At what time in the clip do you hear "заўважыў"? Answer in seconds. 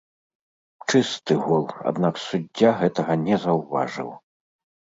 3.45-4.11